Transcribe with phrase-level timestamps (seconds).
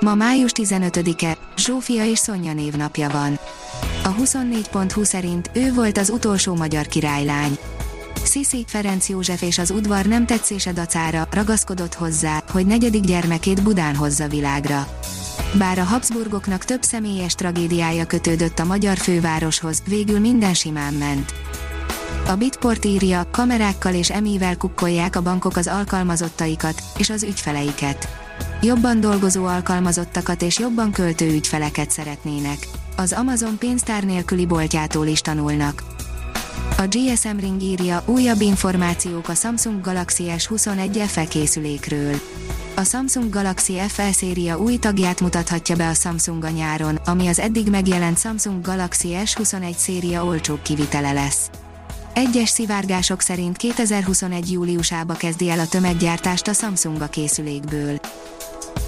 [0.00, 3.38] Ma május 15-e, Zsófia és Szonya névnapja van.
[4.04, 7.58] A 24.20 szerint ő volt az utolsó magyar királylány.
[8.24, 13.94] Sziszi Ferenc József és az udvar nem tetszése dacára ragaszkodott hozzá, hogy negyedik gyermekét Budán
[13.94, 14.86] hozza világra.
[15.58, 21.34] Bár a Habsburgoknak több személyes tragédiája kötődött a magyar fővároshoz, végül minden simán ment.
[22.26, 28.19] A Bitport írja, kamerákkal és emivel kukkolják a bankok az alkalmazottaikat és az ügyfeleiket.
[28.62, 32.68] Jobban dolgozó alkalmazottakat és jobban költő ügyfeleket szeretnének.
[32.96, 35.82] Az Amazon pénztár nélküli boltjától is tanulnak.
[36.78, 42.14] A GSM Ring írja újabb információk a Samsung Galaxy S21 FE készülékről.
[42.74, 47.38] A Samsung Galaxy FE széria új tagját mutathatja be a Samsung a nyáron, ami az
[47.38, 51.50] eddig megjelent Samsung Galaxy S21 széria olcsóbb kivitele lesz.
[52.12, 54.52] Egyes szivárgások szerint 2021.
[54.52, 58.00] júliusába kezdi el a tömeggyártást a Samsung a készülékből.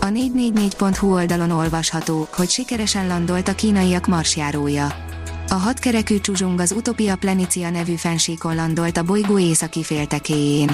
[0.00, 4.86] A 444.hu oldalon olvasható, hogy sikeresen landolt a kínaiak marsjárója.
[5.48, 10.70] A hatkerekű csuzsung az Utopia Planitia nevű fensíkon landolt a bolygó északi féltekéjén.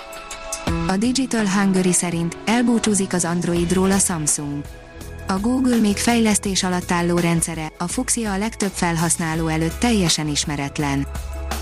[0.88, 4.64] A Digital Hungary szerint elbúcsúzik az Androidról a Samsung.
[5.26, 11.06] A Google még fejlesztés alatt álló rendszere, a Fuxia a legtöbb felhasználó előtt teljesen ismeretlen.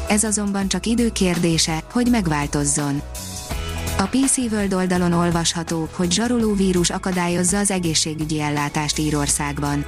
[0.09, 3.03] Ez azonban csak idő kérdése, hogy megváltozzon.
[4.03, 9.85] A PC World oldalon olvasható, hogy zsaroló vírus akadályozza az egészségügyi ellátást Írországban.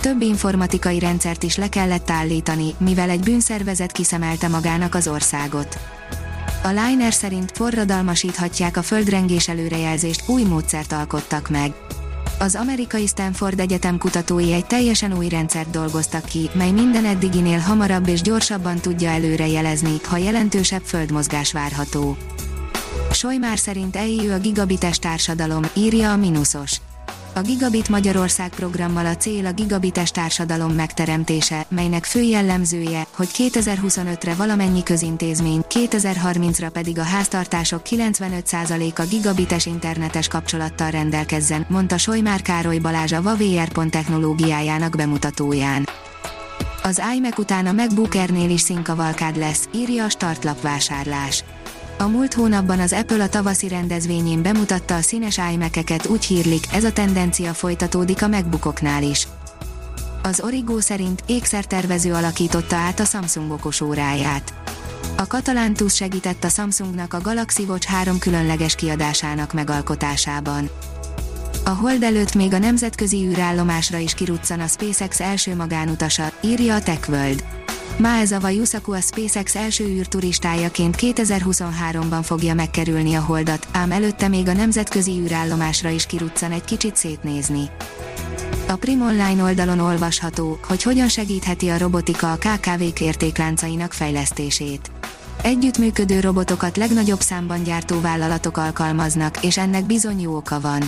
[0.00, 5.78] Több informatikai rendszert is le kellett állítani, mivel egy bűnszervezet kiszemelte magának az országot.
[6.62, 11.72] A Liner szerint forradalmasíthatják a földrengés előrejelzést, új módszert alkottak meg.
[12.38, 18.08] Az amerikai Stanford Egyetem kutatói egy teljesen új rendszert dolgoztak ki, mely minden eddiginél hamarabb
[18.08, 22.16] és gyorsabban tudja előrejelezni, ha jelentősebb földmozgás várható.
[23.12, 26.80] Sojmár szerint eljő a gigabites társadalom, írja a Minusos.
[27.34, 34.34] A Gigabit Magyarország programmal a cél a gigabites társadalom megteremtése, melynek fő jellemzője, hogy 2025-re
[34.34, 43.12] valamennyi közintézmény, 2030-ra pedig a háztartások 95%-a gigabites internetes kapcsolattal rendelkezzen, mondta Sojmár Károly Balázs
[43.12, 45.88] a VaVR technológiájának bemutatóján.
[46.82, 51.44] Az iMac után a MacBook Air-nél is színkavalkád lesz, írja a startlap vásárlás.
[52.02, 56.84] A múlt hónapban az Apple a tavaszi rendezvényén bemutatta a színes imac úgy hírlik, ez
[56.84, 59.28] a tendencia folytatódik a MacBookoknál is.
[60.22, 64.54] Az Origo szerint ékszertervező alakította át a Samsung okos óráját.
[65.16, 70.70] A katalán TUS segített a Samsungnak a Galaxy Watch 3 különleges kiadásának megalkotásában.
[71.64, 76.82] A hold előtt még a nemzetközi űrállomásra is kiruccan a SpaceX első magánutasa, írja a
[76.82, 77.44] TechWorld.
[77.98, 84.52] Maezawa Yusaku a SpaceX első űrturistájaként 2023-ban fogja megkerülni a holdat, ám előtte még a
[84.52, 87.70] nemzetközi űrállomásra is kiruccan egy kicsit szétnézni.
[88.68, 94.90] A Prim Online oldalon olvasható, hogy hogyan segítheti a robotika a KKV-k értékláncainak fejlesztését.
[95.42, 100.82] Együttműködő robotokat legnagyobb számban gyártó vállalatok alkalmaznak, és ennek bizony jó oka van.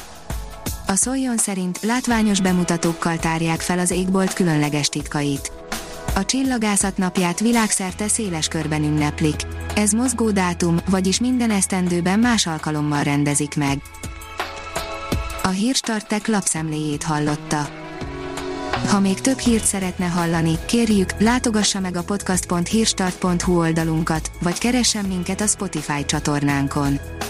[0.86, 5.52] A Szoljon szerint látványos bemutatókkal tárják fel az égbolt különleges titkait
[6.16, 9.36] a csillagászat napját világszerte széles körben ünneplik.
[9.74, 13.82] Ez mozgó dátum, vagyis minden esztendőben más alkalommal rendezik meg.
[15.42, 17.68] A Hírstartek lapszemléjét hallotta.
[18.88, 25.40] Ha még több hírt szeretne hallani, kérjük, látogassa meg a podcast.hírstart.hu oldalunkat, vagy keressen minket
[25.40, 27.00] a Spotify csatornánkon.